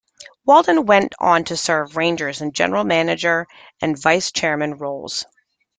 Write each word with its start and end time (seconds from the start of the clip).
Waddell 0.47 0.83
went 0.83 1.13
on 1.19 1.43
to 1.43 1.55
serve 1.55 1.95
Rangers 1.95 2.41
in 2.41 2.53
general 2.53 2.83
manager 2.83 3.45
and 3.83 4.01
vice 4.01 4.31
chairman 4.31 4.79
roles. 4.79 5.27